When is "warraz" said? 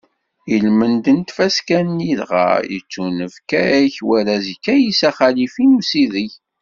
4.07-4.45